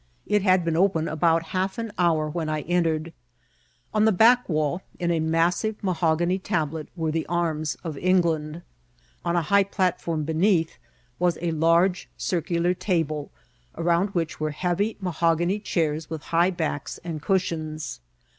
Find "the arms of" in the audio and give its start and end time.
7.11-7.99